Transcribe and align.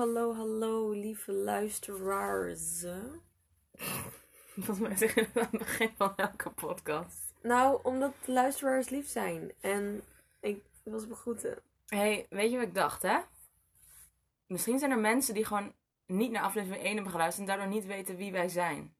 hallo, 0.00 0.34
hallo, 0.34 0.90
lieve 0.90 1.32
luisteraars. 1.32 2.84
Volgens 4.54 4.78
mij 4.78 4.96
zeggen 4.96 5.30
we 5.32 5.40
aan 5.40 5.48
het 5.50 5.58
begin 5.58 5.90
van 5.96 6.16
elke 6.16 6.50
podcast. 6.50 7.34
Nou, 7.42 7.80
omdat 7.82 8.12
de 8.24 8.32
luisteraars 8.32 8.88
lief 8.88 9.08
zijn. 9.08 9.52
En 9.60 10.02
ik 10.40 10.62
wil 10.82 10.98
ze 10.98 11.06
begroeten. 11.06 11.58
hey, 11.86 12.26
weet 12.30 12.50
je 12.50 12.56
wat 12.56 12.66
ik 12.66 12.74
dacht, 12.74 13.02
hè? 13.02 13.18
Misschien 14.46 14.78
zijn 14.78 14.90
er 14.90 14.98
mensen 14.98 15.34
die 15.34 15.44
gewoon 15.44 15.72
niet 16.06 16.30
naar 16.30 16.42
aflevering 16.42 16.82
1 16.82 16.94
hebben 16.94 17.12
geluisterd 17.12 17.48
en 17.48 17.56
daardoor 17.56 17.74
niet 17.74 17.86
weten 17.86 18.16
wie 18.16 18.32
wij 18.32 18.48
zijn. 18.48 18.94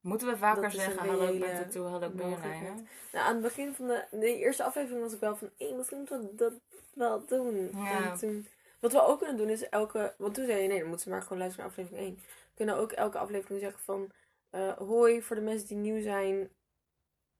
Moeten 0.00 0.28
we 0.28 0.36
vaker 0.36 0.70
zeggen, 0.70 1.08
hallo, 1.08 1.32
ik 1.32 1.40
ben 1.40 1.56
Tattoo, 1.56 1.86
hallo, 1.86 2.06
ik 2.06 2.14
ben. 2.14 2.30
Marijn. 2.30 2.88
Nou, 3.12 3.26
aan 3.26 3.34
het 3.34 3.42
begin 3.42 3.74
van 3.74 3.86
de, 3.86 4.04
de 4.10 4.38
eerste 4.38 4.64
aflevering 4.64 5.02
was 5.02 5.12
ik 5.12 5.20
wel 5.20 5.36
van... 5.36 5.50
Hé, 5.58 5.74
misschien 5.76 5.98
moeten 5.98 6.20
we 6.20 6.34
dat 6.34 6.52
wel 6.94 7.24
doen. 7.26 7.70
Ja. 7.74 8.10
En 8.10 8.18
toen, 8.18 8.46
wat 8.84 8.92
we 8.92 9.06
ook 9.08 9.18
kunnen 9.18 9.36
doen 9.36 9.48
is 9.48 9.68
elke... 9.68 10.14
Want 10.18 10.34
toen 10.34 10.46
zei 10.46 10.62
je, 10.62 10.68
nee, 10.68 10.78
dan 10.78 10.86
moeten 10.88 11.04
ze 11.04 11.10
maar 11.12 11.22
gewoon 11.22 11.38
luisteren 11.38 11.66
naar 11.66 11.76
aflevering 11.76 12.06
1. 12.06 12.16
We 12.24 12.54
kunnen 12.54 12.76
ook 12.76 12.92
elke 12.92 13.18
aflevering 13.18 13.60
zeggen 13.60 13.80
van... 13.82 14.10
eh, 14.50 14.76
hoi, 14.76 15.22
voor 15.22 15.36
de 15.36 15.42
mensen 15.42 15.68
die 15.68 15.76
nieuw 15.76 16.02
zijn... 16.02 16.50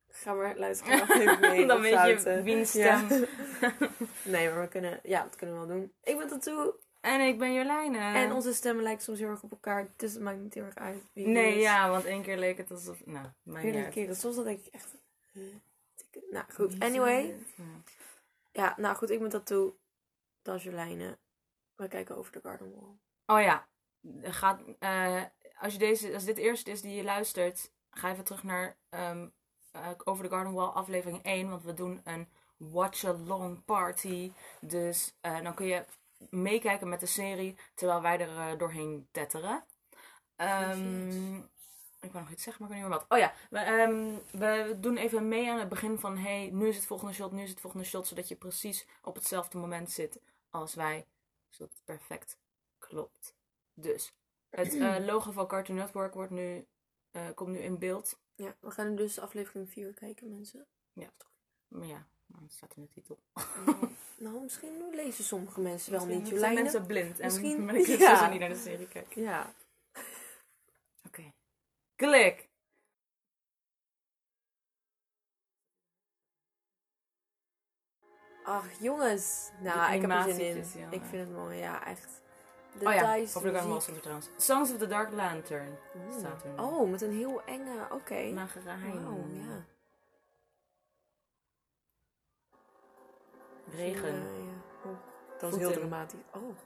Ga 0.09 0.33
maar 0.35 0.57
luisteren 0.57 0.93
naar 0.93 1.03
aflevering 1.03 1.53
1. 1.59 1.69
Dan 1.69 1.81
weet 1.81 2.23
je 2.23 2.43
wiens 2.43 2.73
Ja. 2.73 3.07
nee, 4.25 4.51
maar 4.51 4.61
we 4.61 4.69
kunnen... 4.69 5.01
Ja, 5.03 5.23
dat 5.23 5.37
kunnen 5.37 5.61
we 5.61 5.67
wel 5.67 5.77
doen. 5.77 5.93
Ik 6.03 6.19
ben 6.19 6.29
Tattoo. 6.29 6.79
En 7.01 7.21
ik 7.21 7.39
ben 7.39 7.53
Jolijne. 7.53 7.99
En 7.99 8.33
onze 8.33 8.53
stemmen 8.53 8.83
lijken 8.85 9.03
soms 9.03 9.19
heel 9.19 9.29
erg 9.29 9.43
op 9.43 9.51
elkaar. 9.51 9.93
Dus 9.97 10.13
het 10.13 10.23
maakt 10.23 10.39
niet 10.39 10.55
heel 10.55 10.65
erg 10.65 10.75
uit 10.77 11.03
wie 11.13 11.27
Nee, 11.27 11.55
is. 11.55 11.63
ja, 11.63 11.91
want 11.91 12.05
één 12.05 12.23
keer 12.23 12.39
leek 12.39 12.57
het 12.57 12.71
alsof... 12.71 13.07
Nou, 13.07 13.27
mijn 13.43 13.63
Meerdere 13.65 13.85
niet 13.85 13.95
keren. 13.95 14.17
Soms 14.17 14.35
dan 14.37 14.45
denk 14.45 14.61
ik 14.65 14.73
echt... 14.75 14.95
Nou, 16.31 16.45
goed. 16.53 16.81
Anyway. 16.81 17.35
Ja. 18.53 18.75
Nou 18.77 18.97
goed. 18.97 19.11
Ik 19.11 19.19
ben 19.21 19.29
Tattoo. 19.29 19.77
Dat 20.43 20.57
is 20.57 20.63
Jolijne. 20.63 21.19
We 21.77 21.89
kijken 21.89 22.17
over 22.17 22.33
de 22.33 22.41
Garden 22.41 22.73
Wall. 22.75 22.99
Oh 23.27 23.43
ja, 23.43 23.67
gaat, 24.23 24.61
eh, 24.79 25.23
als, 25.59 25.73
je 25.73 25.79
deze, 25.79 26.15
als 26.15 26.25
dit 26.25 26.39
eerst 26.39 26.67
is 26.67 26.81
die 26.81 26.95
je 26.95 27.03
luistert, 27.03 27.73
ga 27.91 28.11
even 28.11 28.25
terug 28.25 28.43
naar 28.43 28.77
ehm, 28.89 29.29
eh, 29.71 29.89
Over 30.05 30.25
the 30.25 30.31
Garden 30.31 30.53
Wall 30.53 30.69
aflevering 30.69 31.23
1. 31.23 31.49
Want 31.49 31.65
we 31.65 31.75
doen 31.75 32.01
een 32.05 32.29
watch-along 32.57 33.65
party. 33.65 34.33
Dus 34.61 35.17
eh, 35.21 35.43
dan 35.43 35.55
kun 35.55 35.67
je 35.67 35.85
meekijken 36.31 36.89
met 36.89 37.01
de 37.01 37.07
serie 37.07 37.57
terwijl 37.75 38.03
wij 38.03 38.21
er 38.21 38.59
doorheen 38.59 39.09
tetteren. 39.11 39.65
Ehm, 40.37 41.37
ik 42.01 42.13
wou 42.13 42.25
nog 42.25 42.31
iets 42.31 42.43
zeggen, 42.43 42.63
maar 42.63 42.77
ik 42.77 42.83
weet 42.83 42.91
niet 42.91 42.99
meer 42.99 43.07
wat. 43.09 43.19
Oh 43.19 43.19
ja, 43.19 43.33
we, 43.51 43.59
ehm, 43.59 44.15
we 44.41 44.77
doen 44.81 44.97
even 44.97 45.29
mee 45.29 45.51
aan 45.51 45.59
het 45.59 45.69
begin 45.69 45.99
van... 45.99 46.17
hey, 46.17 46.51
nu 46.53 46.69
is 46.69 46.77
het 46.77 46.87
volgende 46.87 47.13
shot, 47.13 47.33
nu 47.33 47.43
is 47.43 47.51
het 47.51 47.61
volgende 47.61 47.87
shot. 47.87 48.07
Zodat 48.07 48.29
je 48.29 48.37
precies 48.37 48.87
op 49.03 49.15
hetzelfde 49.15 49.59
moment 49.59 49.91
zit 49.91 50.21
als 50.51 50.75
wij. 50.75 51.07
Zodat 51.55 51.73
het 51.73 51.85
perfect 51.85 52.39
klopt. 52.79 53.35
Dus, 53.75 54.13
het 54.51 54.75
eh, 54.75 54.97
logo 55.11 55.31
van 55.31 55.47
Cartoon 55.47 55.77
Network 55.77 56.15
wordt 56.15 56.31
nu, 56.31 56.67
eh, 57.11 57.29
komt 57.35 57.51
nu 57.51 57.59
in 57.59 57.79
beeld. 57.79 58.19
Ja, 58.35 58.57
we 58.61 58.71
gaan 58.71 58.97
dus 58.97 59.19
aflevering 59.19 59.71
4 59.71 59.93
kijken, 59.95 60.31
mensen. 60.31 60.67
Maar 61.69 61.87
ja, 61.87 62.07
maar 62.27 62.41
het 62.43 62.53
staat 62.53 62.77
in 62.77 62.83
de 62.83 62.89
titel. 62.89 63.19
nou, 63.65 63.77
nou, 64.17 64.43
misschien 64.43 64.91
lezen 64.91 65.25
sommige 65.25 65.61
mensen 65.61 65.93
wel 65.93 66.07
niet, 66.07 66.09
Misschien 66.19 66.35
Jolijne. 66.37 66.55
zijn 66.55 66.65
mensen 66.65 66.87
blind 66.87 67.19
en 67.19 67.25
Misschien- 67.25 67.67
ben 67.67 67.77
ik 67.77 67.87
ja. 67.87 68.29
niet 68.29 68.41
naar 68.41 68.49
de 68.49 68.57
serie 68.57 68.89
kijken. 68.89 69.23
Ja. 69.23 69.55
Oké. 71.07 71.33
Klik! 71.97 72.49
Ach, 78.45 78.67
jongens. 78.81 79.51
Nou, 79.61 79.93
ik 79.95 80.01
heb 80.01 80.11
er 80.11 80.35
zin 80.35 80.57
in. 80.57 80.65
ja. 80.81 80.91
Ik 80.91 81.03
vind 81.05 81.29
het 81.29 81.37
mooi, 81.37 81.59
ja, 81.59 81.87
echt. 81.87 82.23
Oh 82.83 82.95
ja, 82.95 83.19
over 83.35 83.69
muziek. 83.69 84.01
trouwens. 84.01 84.29
Songs 84.37 84.73
of 84.73 84.79
the 84.79 84.87
Dark 84.87 85.13
Lantern 85.13 85.79
Oeh. 85.97 86.19
staat 86.19 86.43
er 86.43 86.49
nu. 86.51 86.59
Oh, 86.59 86.91
met 86.91 87.03
een 87.03 87.13
heel 87.13 87.43
enge... 87.45 87.87
Oké. 87.91 88.31
Maar 88.33 88.49
geheim. 88.49 89.05
Wauw, 89.05 89.27
ja. 89.33 89.65
Regen. 93.71 94.15
Ja, 94.15 94.45
ja. 94.45 94.91
Oh, 94.91 94.97
dat 95.39 95.51
Voeten. 95.51 95.59
heel 95.59 95.73
dramatisch. 95.73 96.21
Oh. 96.35 96.57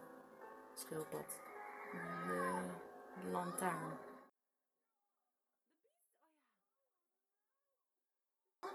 Schildpad. 0.74 1.40
De 1.92 3.30
lantaarn. 3.30 3.98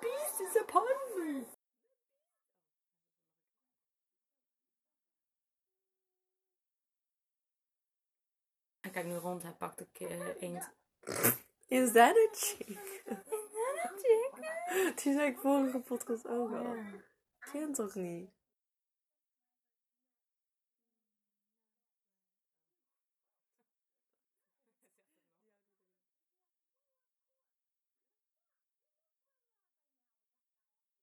Beast 0.02 0.42
is 0.42 0.62
upon 0.62 0.84
me! 1.18 1.46
Hij 8.94 9.02
kijkt 9.02 9.18
nu 9.18 9.22
rond, 9.22 9.44
hij 9.44 9.52
pakt 9.52 9.78
de 9.78 9.88
ke- 9.92 10.36
eend. 10.40 10.70
Is 11.68 11.92
that 11.92 12.16
a 12.16 12.28
chick? 12.32 13.04
Die 15.04 15.14
zei 15.14 15.30
ik 15.30 15.38
vorige 15.38 15.80
podcast 15.80 16.28
ook 16.28 16.52
al. 16.52 16.76
Ja. 16.76 16.86
Kent 17.52 17.76
toch 17.76 17.96
niet? 17.96 18.30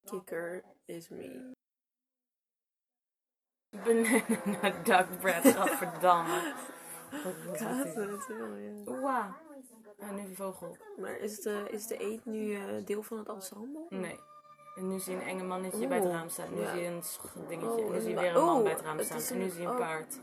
Kikker 0.05 0.63
is 0.85 1.09
me. 1.09 1.51
Banana 3.69 4.83
duck 4.83 5.19
bread, 5.19 5.43
gadverdamme. 5.55 6.53
Katen, 7.53 8.09
het 8.11 8.27
wel, 8.27 8.55
ja. 8.55 8.71
Oeh. 8.87 9.25
En 9.97 10.15
nu 10.15 10.21
een 10.21 10.35
vogel. 10.35 10.77
Maar 10.97 11.17
is 11.17 11.39
de, 11.39 11.67
is 11.69 11.87
de 11.87 11.97
eend 11.97 12.25
nu 12.25 12.55
eh, 12.55 12.85
deel 12.85 13.03
van 13.03 13.17
het 13.17 13.27
ensemble? 13.27 13.85
Nee. 13.89 14.19
En 14.75 14.87
nu 14.87 14.99
zie 14.99 15.15
je 15.15 15.21
een 15.21 15.27
enge 15.27 15.43
mannetje 15.43 15.87
bij 15.87 15.97
het 15.97 16.07
raam 16.07 16.29
staan. 16.29 16.53
Nu 16.53 16.61
ja. 16.61 16.71
zie 16.71 16.81
je 16.81 16.87
een 16.87 17.01
dingetje. 17.47 17.69
Oh, 17.69 17.85
en 17.85 17.91
nu 17.91 17.99
zie 17.99 18.09
je 18.09 18.19
weer 18.19 18.35
een 18.35 18.45
man 18.45 18.57
oh, 18.57 18.63
bij 18.63 18.71
het 18.71 18.81
raam 18.81 18.97
het 18.97 19.05
staan. 19.05 19.37
En 19.37 19.43
nu 19.43 19.49
zie 19.49 19.61
je 19.61 19.67
een 19.67 19.73
oh. 19.73 19.79
paard. 19.79 20.19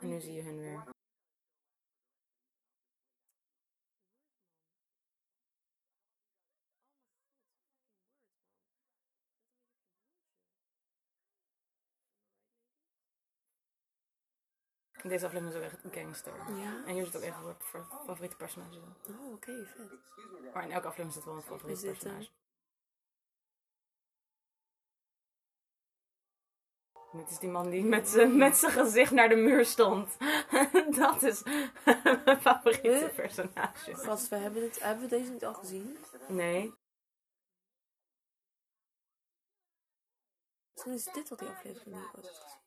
En 0.00 0.08
nu 0.08 0.20
zie 0.20 0.32
je 0.32 0.42
hun 0.42 0.60
weer. 0.60 0.82
Deze 15.02 15.26
aflevering 15.26 15.48
is 15.54 15.56
ook 15.56 15.72
echt 15.72 15.84
een 15.84 15.92
gangster. 15.92 16.32
Ja. 16.56 16.84
En 16.86 16.94
hier 16.94 17.04
zit 17.04 17.16
ook 17.16 17.22
even 17.22 17.42
wat 17.42 17.62
fa- 17.62 17.86
favoriete 18.06 18.36
personage. 18.36 18.78
Oh, 19.08 19.32
oké, 19.32 19.66
vet. 19.66 20.54
Maar 20.54 20.64
in 20.64 20.70
elke 20.72 20.86
aflevering 20.86 21.12
zit 21.12 21.24
wel 21.24 21.34
een 21.34 21.42
favoriete 21.42 21.86
personage. 21.86 22.30
Dit 27.12 27.30
is 27.30 27.38
die 27.38 27.48
man 27.50 27.70
die 27.70 27.84
met 27.84 28.08
zijn 28.08 28.52
gezicht 28.54 29.10
naar 29.10 29.28
de 29.28 29.34
muur 29.36 29.64
stond. 29.64 30.16
Dat 30.98 31.22
is 31.22 31.42
mijn 32.24 32.40
favoriete 32.40 33.12
personage. 33.16 33.94
Gast, 33.96 34.28
we 34.28 34.36
hebben, 34.36 34.62
het, 34.62 34.80
hebben 34.80 35.02
we 35.08 35.16
deze 35.16 35.30
niet 35.32 35.44
al 35.44 35.54
gezien? 35.54 35.96
Nee. 36.28 36.74
Misschien 40.72 40.92
is 40.92 41.04
dit 41.04 41.30
al 41.30 41.36
die 41.36 41.48
aflevering 41.48 41.96
die 41.96 42.04
ik 42.04 42.16
ooit 42.16 42.24
heb 42.26 42.34
gezien. 42.34 42.60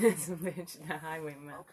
Dit 0.00 0.16
is 0.16 0.26
een 0.26 0.40
beetje 0.42 0.78
de 0.78 0.92
Highwayman. 0.92 1.64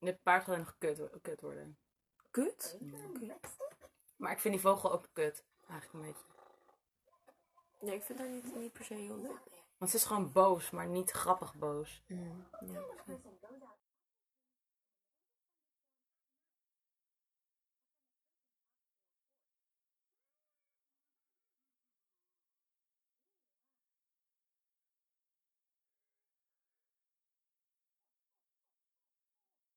Dit 0.00 0.22
paard 0.22 0.44
gaat 0.44 0.56
nog 0.56 0.74
kut, 0.78 1.00
kut 1.22 1.40
worden. 1.40 1.78
Kut? 2.30 2.78
Maar 4.16 4.32
ik 4.32 4.38
vind 4.38 4.54
die 4.54 4.62
vogel 4.62 4.92
ook 4.92 5.08
kut. 5.12 5.44
Eigenlijk 5.68 5.92
een 5.92 6.12
beetje. 6.12 6.28
Ja, 7.80 7.92
ik 7.92 8.02
vind 8.02 8.18
haar 8.18 8.28
niet, 8.28 8.56
niet 8.56 8.72
per 8.72 8.84
se 8.84 8.94
heel 8.94 9.20
leuk. 9.20 9.40
Want 9.78 9.90
ze 9.90 9.96
is 9.96 10.04
gewoon 10.04 10.32
boos, 10.32 10.70
maar 10.70 10.86
niet 10.86 11.10
grappig 11.10 11.54
boos. 11.54 12.02
Ja, 12.06 12.80
precies. 13.06 13.22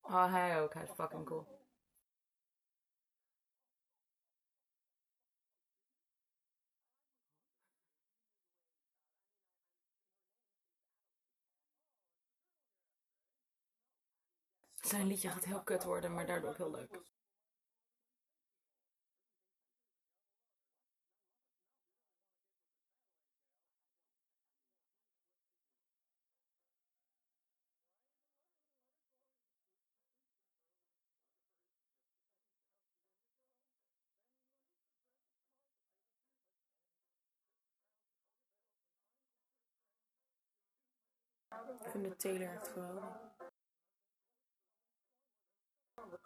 Oh, 0.03 0.31
hij 0.31 0.61
ook. 0.61 0.73
Hij 0.73 0.83
is 0.83 0.89
fucking 0.95 1.25
cool. 1.25 1.47
Zijn 14.81 15.07
liedje 15.07 15.29
gaat 15.29 15.43
heel 15.43 15.63
kut 15.63 15.83
worden, 15.83 16.13
maar 16.13 16.25
daardoor 16.25 16.49
ook 16.49 16.57
heel 16.57 16.71
leuk. 16.71 16.99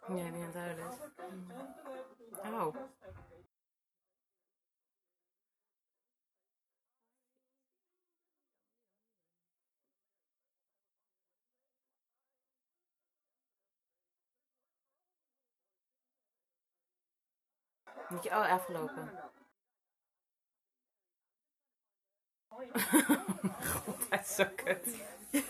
Ja, 0.08 0.30
die 0.30 0.42
aan 0.42 0.52
het 0.52 0.54
huilen. 0.54 0.90
Auw. 2.42 2.72
Moet 18.08 18.22
je, 18.22 18.30
oh, 18.30 18.50
afgelopen. 18.52 19.10
God, 23.72 24.08
hij 24.08 24.18
is 24.18 24.34
zo. 24.34 24.46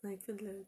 Nee, 0.00 0.12
ik 0.12 0.22
vind 0.22 0.40
het 0.40 0.48
leuk. 0.48 0.66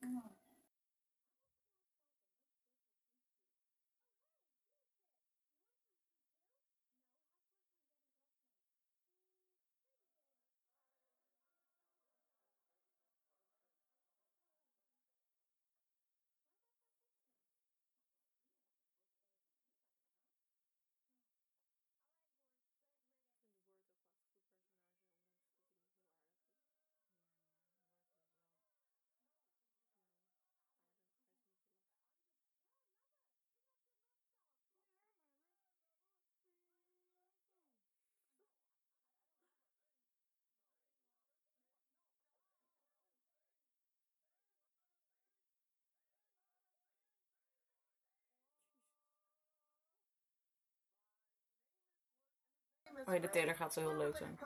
Oh 53.07 53.15
ja, 53.15 53.21
de 53.21 53.31
Taylor 53.31 53.55
gaat 53.55 53.73
zo 53.73 53.81
heel 53.81 53.97
leuk 53.97 54.17
zijn. 54.17 54.39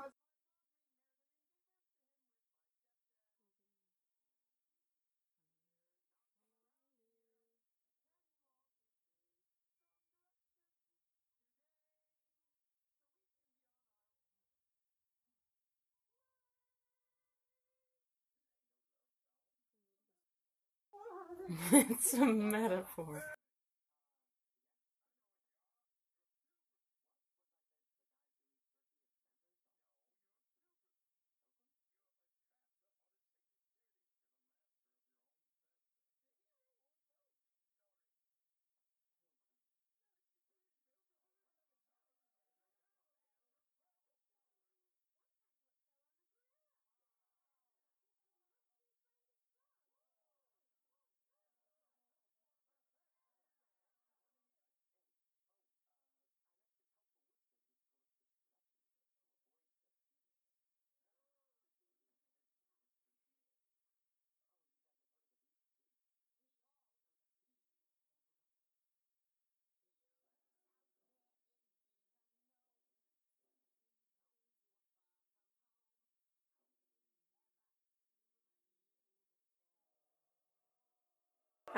It's 21.72 22.14
a 22.14 22.24
metaphor. 22.24 23.37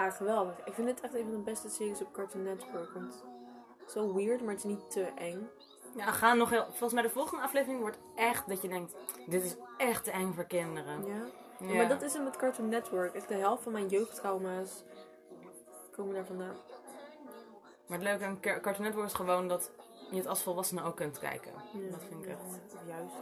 Ja, 0.00 0.10
geweldig. 0.10 0.58
Ik 0.64 0.72
vind 0.74 0.86
dit 0.86 1.00
echt 1.00 1.14
een 1.14 1.22
van 1.22 1.30
de 1.30 1.38
beste 1.38 1.68
series 1.68 2.00
op 2.00 2.12
Cartoon 2.12 2.42
Network. 2.42 2.92
Want 2.94 3.24
het 3.78 3.88
is 3.88 3.94
wel 3.94 4.14
weird, 4.14 4.40
maar 4.40 4.54
het 4.54 4.64
is 4.64 4.70
niet 4.70 4.90
te 4.90 5.02
eng. 5.02 5.48
Ja, 5.96 6.04
we 6.04 6.12
gaan 6.12 6.38
nog 6.38 6.50
heel... 6.50 6.64
Volgens 6.64 6.92
mij 6.92 7.02
de 7.02 7.08
volgende 7.10 7.42
aflevering 7.44 7.80
wordt 7.80 7.98
echt 8.14 8.48
dat 8.48 8.62
je 8.62 8.68
denkt... 8.68 8.94
Dit 9.26 9.44
is 9.44 9.56
echt 9.76 10.04
te 10.04 10.10
eng 10.10 10.32
voor 10.32 10.44
kinderen. 10.44 11.06
Ja. 11.06 11.14
Ja. 11.58 11.66
Ja, 11.68 11.74
maar 11.74 11.88
dat 11.88 12.02
is 12.02 12.12
het 12.12 12.24
met 12.24 12.36
Cartoon 12.36 12.68
Network. 12.68 13.14
Echt 13.14 13.28
de 13.28 13.34
helft 13.34 13.62
van 13.62 13.72
mijn 13.72 13.88
jeugdtrauma's 13.88 14.84
komen 15.92 16.14
daar 16.14 16.24
vandaan. 16.26 16.56
Maar 17.86 17.98
het 17.98 18.06
leuke 18.06 18.24
aan 18.24 18.40
Car- 18.40 18.60
Cartoon 18.60 18.84
Network 18.84 19.06
is 19.06 19.12
gewoon 19.14 19.48
dat 19.48 19.70
je 20.10 20.16
het 20.16 20.26
als 20.26 20.42
volwassene 20.42 20.82
ook 20.82 20.96
kunt 20.96 21.18
kijken. 21.18 21.52
Ja, 21.72 21.90
Dat 21.90 22.00
vind 22.08 22.24
ik 22.24 22.30
echt. 22.30 22.40
Juist. 22.86 23.14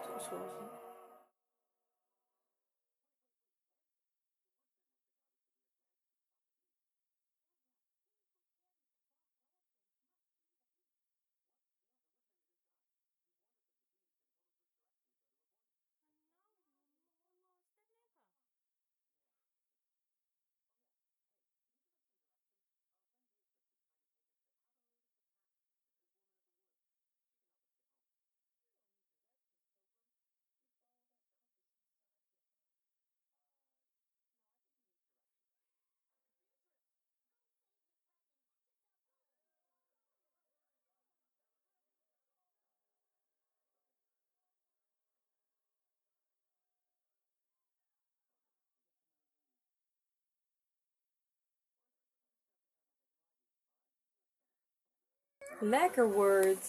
Lekker 55.60 56.12
woord. 56.12 56.66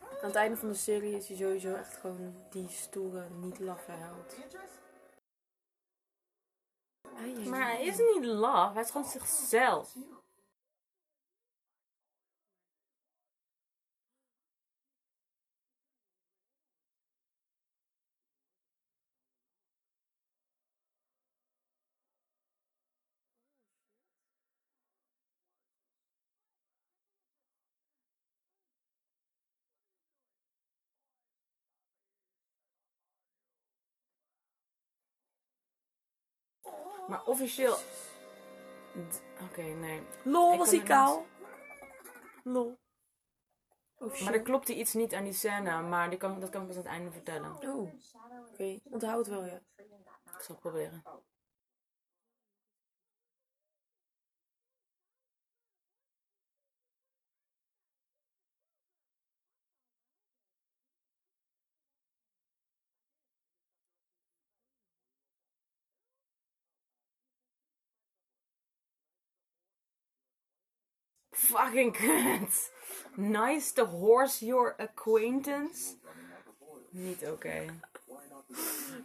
Aan 0.00 0.32
het 0.32 0.34
einde 0.34 0.56
van 0.56 0.68
de 0.68 0.74
serie 0.74 1.16
is 1.16 1.28
hij 1.28 1.36
sowieso 1.36 1.74
echt 1.74 1.96
gewoon 1.96 2.34
die 2.50 2.68
stoere, 2.68 3.26
niet 3.30 3.58
laffe 3.58 3.90
held. 3.90 4.36
Ai, 7.16 7.36
ai, 7.36 7.48
Maar 7.48 7.66
hij 7.66 7.84
is 7.84 7.96
niet 7.96 8.24
love, 8.24 8.72
hij 8.72 8.82
is 8.82 8.90
gewoon 8.90 9.06
zichzelf. 9.06 9.94
Maar 37.08 37.24
officieel. 37.24 37.76
Oké, 39.50 39.62
nee. 39.62 40.02
Lol, 40.24 40.52
Ik 40.52 40.58
was 40.58 40.70
hij 40.70 40.82
kaal? 40.82 41.26
Lol. 42.44 42.78
Oh 43.98 44.14
shit. 44.14 44.24
Maar 44.24 44.34
er 44.34 44.42
klopte 44.42 44.74
iets 44.74 44.94
niet 44.94 45.14
aan 45.14 45.24
die 45.24 45.32
scène, 45.32 45.82
maar 45.82 46.10
die 46.10 46.18
kan, 46.18 46.40
dat 46.40 46.50
kan 46.50 46.60
ik 46.60 46.66
pas 46.66 46.76
aan 46.76 46.82
het 46.82 46.92
einde 46.92 47.10
vertellen. 47.10 47.56
Oh, 47.62 47.92
oké. 48.52 48.78
Onthoud 48.84 49.18
het 49.18 49.28
wel, 49.28 49.44
ja. 49.44 49.60
Ik 49.76 50.42
zal 50.42 50.54
het 50.54 50.60
proberen. 50.60 51.02
Fucking 71.36 71.92
kut. 71.92 72.48
Nice 73.16 73.72
to 73.72 73.84
horse 73.84 74.42
your 74.42 74.74
acquaintance. 74.78 75.94
Niet 76.90 77.26
oké. 77.26 77.66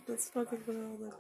Dat 0.06 0.18
is 0.18 0.30
fucking 0.32 0.62
geweldig. 0.64 1.14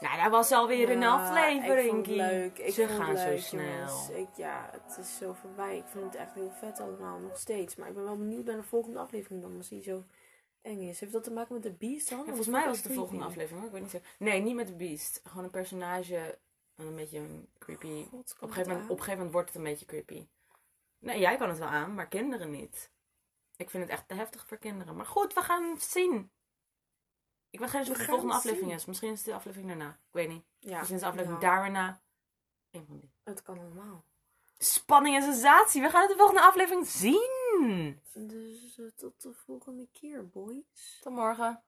Nou, 0.00 0.22
dat 0.22 0.30
was 0.30 0.52
alweer 0.52 0.90
een 0.90 1.00
Ja, 1.00 1.28
aflevering. 1.28 2.06
Ik 2.06 2.06
leuk. 2.06 2.58
Ik 2.58 2.74
Ze 2.74 2.88
gaan 2.88 3.16
zo 3.16 3.36
snel. 3.36 4.10
Ik, 4.16 4.28
ja, 4.36 4.70
het 4.72 4.98
is 4.98 5.16
zo 5.16 5.32
voorbij. 5.32 5.76
Ik 5.76 5.86
vind 5.86 6.04
het 6.04 6.14
echt 6.14 6.34
heel 6.34 6.50
vet 6.50 6.80
allemaal, 6.80 7.18
nog 7.18 7.38
steeds. 7.38 7.76
Maar 7.76 7.88
ik 7.88 7.94
ben 7.94 8.04
wel 8.04 8.16
benieuwd 8.16 8.44
naar 8.44 8.56
de 8.56 8.62
volgende 8.62 8.98
aflevering 8.98 9.42
dan, 9.42 9.56
als 9.56 9.68
die 9.68 9.82
zo 9.82 10.04
eng 10.62 10.80
is. 10.80 11.00
Heeft 11.00 11.12
dat 11.12 11.24
te 11.24 11.30
maken 11.30 11.54
met 11.54 11.62
de 11.62 11.72
Beast 11.72 12.08
dan? 12.08 12.18
Ja, 12.18 12.24
volgens 12.24 12.48
mij 12.48 12.64
was 12.66 12.76
het 12.76 12.86
de 12.86 12.92
volgende 12.92 13.24
aflevering, 13.24 13.58
hoor. 13.58 13.66
ik 13.66 13.72
weet 13.72 13.82
niet 13.82 13.90
zeker. 13.90 14.08
Nee, 14.18 14.40
niet 14.40 14.54
met 14.54 14.66
de 14.66 14.74
Beast. 14.76 15.20
Gewoon 15.24 15.44
een 15.44 15.50
personage, 15.50 16.38
een 16.76 16.96
beetje 16.96 17.18
een 17.18 17.48
creepy. 17.58 18.04
God, 18.10 18.34
Op 18.36 18.42
een, 18.42 18.48
gegeven 18.48 18.72
moment, 18.72 18.90
op 18.90 18.96
een 18.96 19.04
gegeven 19.04 19.12
moment 19.16 19.32
wordt 19.32 19.48
het 19.48 19.56
een 19.56 19.64
beetje 19.64 19.86
creepy. 19.86 20.26
Nee, 20.98 21.18
jij 21.18 21.36
kan 21.36 21.48
het 21.48 21.58
wel 21.58 21.68
aan, 21.68 21.94
maar 21.94 22.08
kinderen 22.08 22.50
niet. 22.50 22.90
Ik 23.56 23.70
vind 23.70 23.82
het 23.82 23.92
echt 23.92 24.08
te 24.08 24.14
heftig 24.14 24.46
voor 24.46 24.58
kinderen. 24.58 24.96
Maar 24.96 25.06
goed, 25.06 25.34
we 25.34 25.40
gaan 25.40 25.70
het 25.70 25.82
zien. 25.82 26.30
Ik 27.50 27.58
weet 27.58 27.70
geen 27.70 27.80
eens 27.80 27.90
of 27.90 27.96
de 27.96 28.04
volgende 28.04 28.34
aflevering 28.34 28.68
zien. 28.68 28.78
is. 28.78 28.84
Misschien 28.84 29.10
is 29.10 29.18
het 29.18 29.26
de 29.26 29.34
aflevering 29.34 29.68
daarna. 29.68 29.88
Ik 29.88 30.12
weet 30.12 30.28
niet. 30.28 30.44
Ja, 30.58 30.76
Misschien 30.76 30.96
is 30.96 31.02
de 31.02 31.08
aflevering 31.08 31.42
ja, 31.42 31.48
daarna. 31.48 32.00
Eén 32.70 32.86
van 32.86 32.98
die. 32.98 33.10
Het 33.24 33.42
kan 33.42 33.58
allemaal. 33.58 34.04
Spanning 34.58 35.16
en 35.16 35.22
sensatie. 35.22 35.82
We 35.82 35.90
gaan 35.90 36.00
het 36.00 36.10
de 36.10 36.16
volgende 36.16 36.42
aflevering 36.42 36.86
zien. 36.86 38.00
Dus 38.14 38.78
eh, 38.78 38.86
tot 38.96 39.22
de 39.22 39.32
volgende 39.32 39.88
keer, 39.92 40.28
boys. 40.28 40.98
Tot 41.00 41.12
morgen. 41.12 41.62